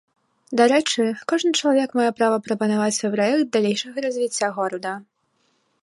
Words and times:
Дарэчы, 0.59 1.03
кожны 1.31 1.51
чалавек 1.59 1.93
мае 1.99 2.07
права 2.21 2.37
прапанаваць 2.47 2.97
свой 2.99 3.11
праект 3.17 3.47
далейшага 3.59 3.97
развіцця 4.07 4.47
горада. 4.59 4.93